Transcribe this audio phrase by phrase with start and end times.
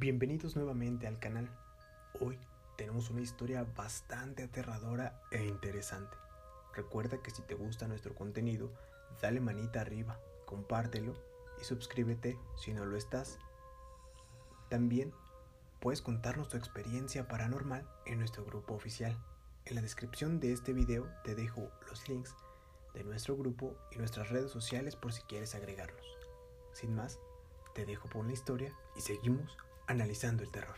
[0.00, 1.50] Bienvenidos nuevamente al canal.
[2.20, 2.38] Hoy
[2.76, 6.16] tenemos una historia bastante aterradora e interesante.
[6.72, 8.72] Recuerda que si te gusta nuestro contenido,
[9.20, 11.14] dale manita arriba, compártelo
[11.60, 13.40] y suscríbete si no lo estás.
[14.70, 15.12] También
[15.80, 19.18] puedes contarnos tu experiencia paranormal en nuestro grupo oficial.
[19.64, 22.36] En la descripción de este video te dejo los links
[22.94, 26.06] de nuestro grupo y nuestras redes sociales por si quieres agregarnos.
[26.72, 27.18] Sin más,
[27.74, 29.56] te dejo por la historia y seguimos
[29.88, 30.76] analizando el terror.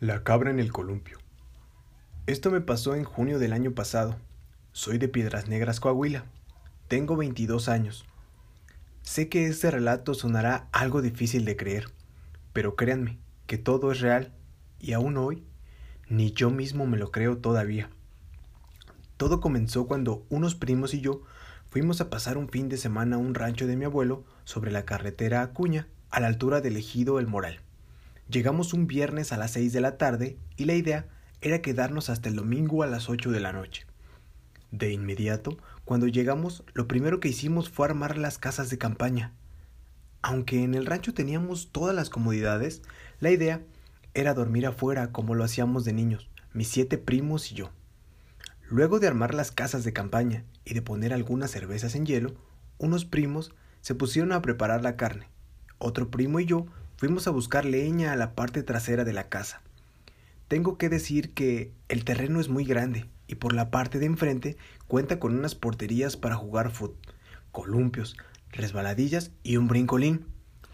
[0.00, 1.18] La cabra en el columpio.
[2.26, 4.16] Esto me pasó en junio del año pasado.
[4.72, 6.26] Soy de Piedras Negras, Coahuila.
[6.86, 8.04] Tengo 22 años.
[9.02, 11.86] Sé que este relato sonará algo difícil de creer,
[12.52, 14.34] pero créanme que todo es real
[14.78, 15.42] y aún hoy
[16.08, 17.90] ni yo mismo me lo creo todavía.
[19.16, 21.22] Todo comenzó cuando unos primos y yo
[21.70, 24.84] fuimos a pasar un fin de semana a un rancho de mi abuelo sobre la
[24.84, 27.60] carretera Acuña, a la altura del ejido El Moral.
[28.30, 31.06] Llegamos un viernes a las seis de la tarde y la idea
[31.40, 33.86] era quedarnos hasta el domingo a las ocho de la noche.
[34.70, 39.32] De inmediato, cuando llegamos, lo primero que hicimos fue armar las casas de campaña.
[40.20, 42.82] Aunque en el rancho teníamos todas las comodidades,
[43.20, 43.62] la idea
[44.14, 47.70] era dormir afuera como lo hacíamos de niños, mis siete primos y yo.
[48.70, 52.34] Luego de armar las casas de campaña y de poner algunas cervezas en hielo,
[52.76, 55.26] unos primos se pusieron a preparar la carne.
[55.78, 56.66] Otro primo y yo
[56.98, 59.62] fuimos a buscar leña a la parte trasera de la casa.
[60.48, 64.58] Tengo que decir que el terreno es muy grande y por la parte de enfrente
[64.86, 66.98] cuenta con unas porterías para jugar fútbol,
[67.52, 68.18] columpios,
[68.50, 70.26] resbaladillas y un brincolín.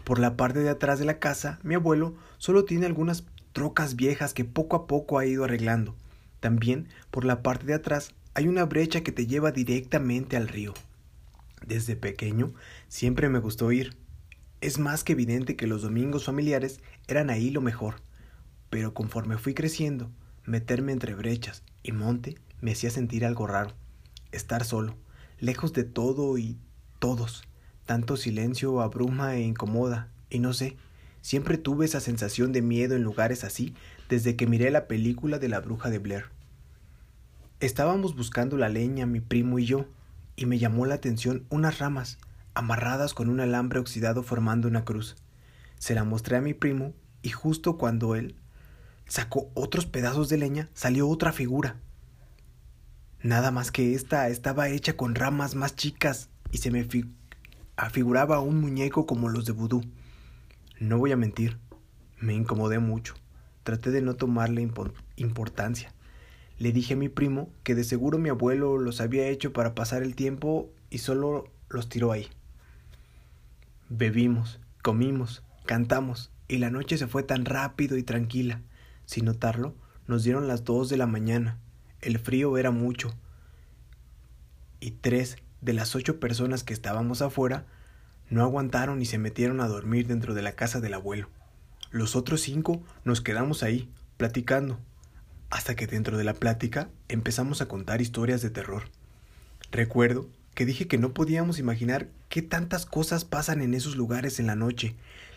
[0.03, 4.33] Por la parte de atrás de la casa, mi abuelo solo tiene algunas trocas viejas
[4.33, 5.95] que poco a poco ha ido arreglando.
[6.45, 10.75] También, por la parte de atrás, hay una brecha que te lleva directamente al río.
[11.65, 12.53] Desde pequeño
[12.87, 13.97] siempre me gustó ir.
[14.61, 17.95] Es más que evidente que los domingos familiares eran ahí lo mejor.
[18.69, 20.11] Pero conforme fui creciendo,
[20.43, 23.73] meterme entre brechas y monte me hacía sentir algo raro.
[24.31, 24.95] Estar solo,
[25.39, 26.59] lejos de todo y
[26.99, 27.41] todos.
[27.87, 30.77] Tanto silencio abruma e incomoda, y no sé,
[31.21, 33.73] siempre tuve esa sensación de miedo en lugares así
[34.09, 36.34] desde que miré la película de la bruja de Blair.
[37.61, 39.85] Estábamos buscando la leña, mi primo y yo,
[40.35, 42.17] y me llamó la atención unas ramas,
[42.53, 45.15] amarradas con un alambre oxidado formando una cruz.
[45.79, 48.35] Se la mostré a mi primo, y justo cuando él
[49.07, 51.77] sacó otros pedazos de leña, salió otra figura.
[53.21, 56.85] Nada más que esta estaba hecha con ramas más chicas y se me
[57.77, 59.81] afiguraba un muñeco como los de vudú.
[60.79, 61.57] No voy a mentir,
[62.19, 63.15] me incomodé mucho.
[63.63, 64.69] Traté de no tomarle
[65.15, 65.94] importancia.
[66.57, 70.03] Le dije a mi primo que de seguro mi abuelo los había hecho para pasar
[70.03, 72.29] el tiempo y solo los tiró ahí.
[73.89, 78.61] Bebimos, comimos, cantamos, y la noche se fue tan rápido y tranquila.
[79.05, 79.75] Sin notarlo,
[80.07, 81.57] nos dieron las dos de la mañana.
[82.01, 83.13] El frío era mucho.
[84.79, 87.65] Y tres de las ocho personas que estábamos afuera
[88.29, 91.29] no aguantaron y se metieron a dormir dentro de la casa del abuelo.
[91.91, 94.79] Los otros cinco nos quedamos ahí, platicando,
[95.49, 98.83] hasta que dentro de la plática empezamos a contar historias de terror.
[99.71, 104.47] Recuerdo que dije que no podíamos imaginar qué tantas cosas pasan en esos lugares en
[104.47, 104.95] la noche,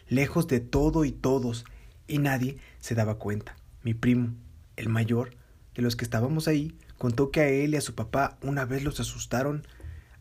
[0.09, 1.65] lejos de todo y todos,
[2.07, 3.57] y nadie se daba cuenta.
[3.83, 4.35] Mi primo,
[4.77, 5.37] el mayor,
[5.75, 8.83] de los que estábamos ahí, contó que a él y a su papá una vez
[8.83, 9.67] los asustaron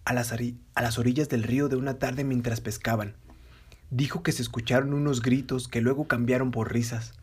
[0.04, 3.16] a las, a las orillas del río de una tarde mientras pescaban.
[3.90, 7.14] Dijo que se escucharon unos gritos que luego cambiaron por risas,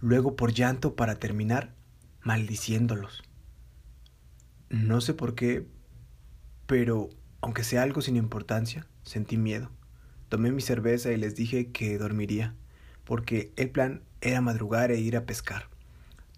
[0.00, 1.72] luego por llanto para terminar
[2.22, 3.22] maldiciéndolos.
[4.70, 5.66] No sé por qué,
[6.66, 7.10] pero
[7.40, 9.70] aunque sea algo sin importancia, sentí miedo.
[10.28, 12.54] Tomé mi cerveza y les dije que dormiría,
[13.04, 15.68] porque el plan era madrugar e ir a pescar.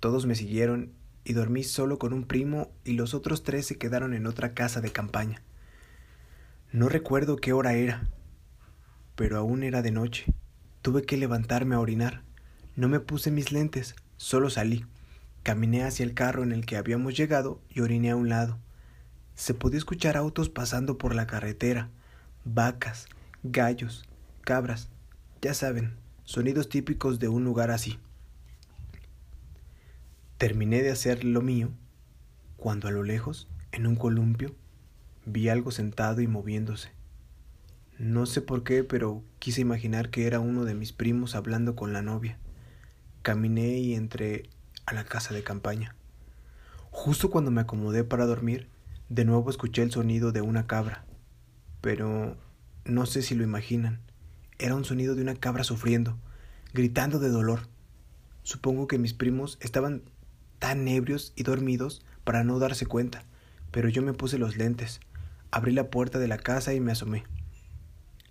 [0.00, 0.93] Todos me siguieron
[1.25, 4.81] y dormí solo con un primo y los otros tres se quedaron en otra casa
[4.81, 5.43] de campaña.
[6.72, 8.09] No recuerdo qué hora era,
[9.15, 10.27] pero aún era de noche.
[10.83, 12.22] Tuve que levantarme a orinar.
[12.77, 14.84] No me puse mis lentes, solo salí.
[15.44, 18.58] Caminé hacia el carro en el que habíamos llegado y oriné a un lado.
[19.34, 21.91] Se podía escuchar autos pasando por la carretera,
[22.46, 23.08] vacas,
[23.42, 24.06] gallos,
[24.41, 24.88] cabras,
[25.42, 27.98] ya saben, sonidos típicos de un lugar así.
[30.38, 31.72] Terminé de hacer lo mío
[32.56, 34.54] cuando a lo lejos, en un columpio,
[35.26, 36.88] vi algo sentado y moviéndose.
[37.98, 41.92] No sé por qué, pero quise imaginar que era uno de mis primos hablando con
[41.92, 42.38] la novia.
[43.20, 44.48] Caminé y entré
[44.86, 45.95] a la casa de campaña.
[46.91, 48.69] Justo cuando me acomodé para dormir,
[49.09, 51.04] de nuevo escuché el sonido de una cabra.
[51.81, 52.36] Pero
[52.84, 54.01] no sé si lo imaginan.
[54.59, 56.16] era un sonido de una cabra sufriendo,
[56.72, 57.69] gritando de dolor.
[58.42, 60.03] Supongo que mis primos estaban
[60.59, 63.25] tan ebrios y dormidos para no darse cuenta,
[63.71, 65.01] pero yo me puse los lentes,
[65.51, 67.25] abrí la puerta de la casa y me asomé.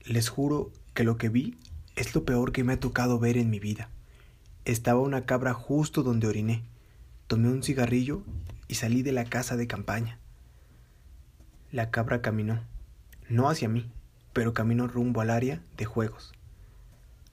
[0.06, 1.58] Les juro que lo que vi
[1.96, 3.90] es lo peor que me ha tocado ver en mi vida.
[4.65, 6.63] Estaba una cabra justo donde oriné.
[7.27, 8.24] Tomé un cigarrillo
[8.69, 10.19] y salí de la casa de campaña.
[11.69, 12.62] La cabra caminó,
[13.27, 13.92] no hacia mí,
[14.31, 16.31] pero caminó rumbo al área de juegos.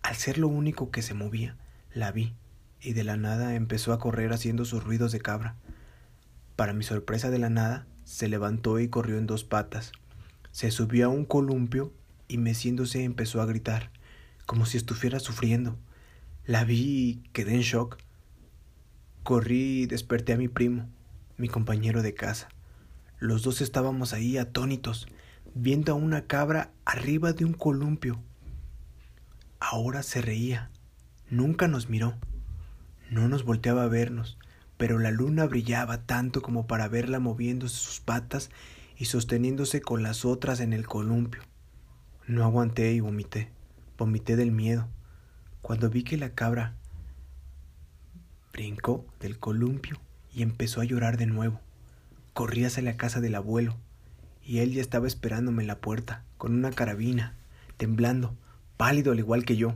[0.02, 1.56] Al ser lo único que se movía,
[1.94, 2.34] la vi,
[2.80, 5.54] y de la nada empezó a correr haciendo sus ruidos de cabra.
[6.56, 9.92] Para mi sorpresa de la nada, se levantó y corrió en dos patas.
[10.50, 11.92] Se subió a un columpio
[12.26, 13.92] y meciéndose empezó a gritar,
[14.46, 15.78] como si estuviera sufriendo.
[16.50, 17.96] La vi y quedé en shock.
[19.22, 20.88] Corrí y desperté a mi primo,
[21.36, 22.48] mi compañero de casa.
[23.20, 25.06] Los dos estábamos ahí atónitos,
[25.54, 28.20] viendo a una cabra arriba de un columpio.
[29.60, 30.72] Ahora se reía,
[31.30, 32.16] nunca nos miró,
[33.12, 34.36] no nos volteaba a vernos,
[34.76, 38.50] pero la luna brillaba tanto como para verla moviéndose sus patas
[38.96, 41.42] y sosteniéndose con las otras en el columpio.
[42.26, 43.52] No aguanté y vomité,
[43.96, 44.88] vomité del miedo.
[45.62, 46.74] Cuando vi que la cabra
[48.52, 49.98] brincó del columpio
[50.32, 51.60] y empezó a llorar de nuevo,
[52.32, 53.76] corrí hacia la casa del abuelo,
[54.42, 57.36] y él ya estaba esperándome en la puerta, con una carabina,
[57.76, 58.34] temblando,
[58.76, 59.74] pálido al igual que yo.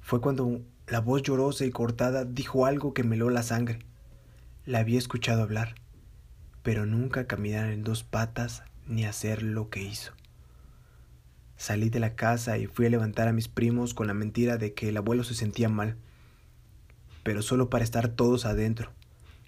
[0.00, 3.80] Fue cuando la voz llorosa y cortada dijo algo que me heló la sangre.
[4.64, 5.74] La había escuchado hablar,
[6.62, 10.12] pero nunca caminar en dos patas ni hacer lo que hizo.
[11.56, 14.74] Salí de la casa y fui a levantar a mis primos con la mentira de
[14.74, 15.96] que el abuelo se sentía mal,
[17.22, 18.92] pero solo para estar todos adentro.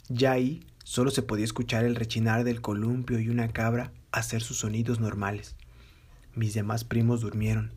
[0.08, 4.58] Ya ahí solo se podía escuchar el rechinar del columpio y una cabra hacer sus
[4.58, 5.54] sonidos normales.
[6.34, 7.72] Mis demás primos durmieron,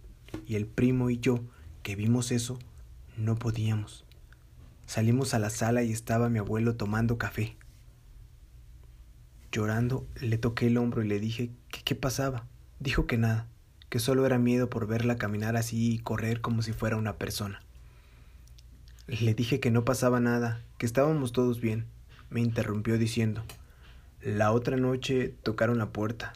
[0.47, 1.43] y el primo y yo,
[1.83, 2.57] que vimos eso,
[3.17, 4.05] no podíamos.
[4.85, 7.57] Salimos a la sala y estaba mi abuelo tomando café.
[9.51, 12.47] Llorando, le toqué el hombro y le dije que qué pasaba.
[12.79, 13.47] Dijo que nada,
[13.91, 17.61] que solo era miedo por verla caminar así y correr como si fuera una persona.
[19.05, 21.87] Le dije que no pasaba nada, que estábamos todos bien.
[22.29, 23.43] Me interrumpió diciendo,
[24.21, 26.31] la otra noche tocaron la puerta.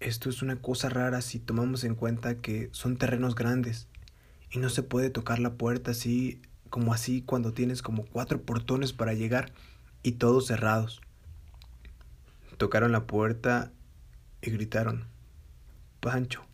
[0.00, 3.86] Esto es una cosa rara si tomamos en cuenta que son terrenos grandes
[4.50, 8.92] y no se puede tocar la puerta así como así cuando tienes como cuatro portones
[8.92, 9.52] para llegar
[10.02, 11.02] y todos cerrados.
[12.56, 13.70] Tocaron la puerta
[14.42, 15.06] y gritaron,
[16.00, 16.44] Pancho,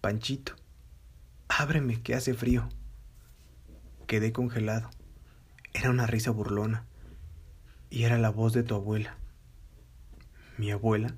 [0.00, 0.54] Panchito,
[1.48, 2.68] ábreme que hace frío.
[4.06, 4.88] Quedé congelado.
[5.74, 6.86] Era una risa burlona
[7.90, 9.18] y era la voz de tu abuela.
[10.56, 11.16] Mi abuela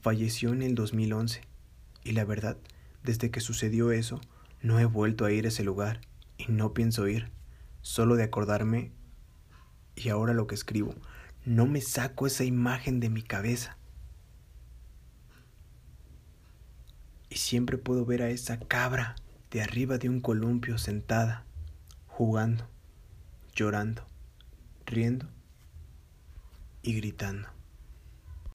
[0.00, 1.42] falleció en el 2011
[2.02, 2.56] y la verdad,
[3.04, 4.20] desde que sucedió eso,
[4.62, 6.00] no he vuelto a ir a ese lugar
[6.38, 7.30] y no pienso ir,
[7.82, 8.92] solo de acordarme
[9.94, 10.94] y ahora lo que escribo,
[11.44, 13.76] no me saco esa imagen de mi cabeza.
[17.30, 19.14] Y siempre puedo ver a esa cabra
[19.50, 21.46] de arriba de un columpio sentada,
[22.08, 22.68] jugando,
[23.54, 24.04] llorando,
[24.84, 25.26] riendo
[26.82, 27.48] y gritando.